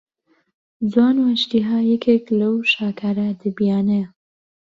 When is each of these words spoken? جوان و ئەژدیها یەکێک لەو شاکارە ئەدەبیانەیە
جوان 0.91 1.15
و 1.19 1.27
ئەژدیها 1.31 1.77
یەکێک 1.93 2.25
لەو 2.39 2.53
شاکارە 2.73 3.23
ئەدەبیانەیە 3.29 4.07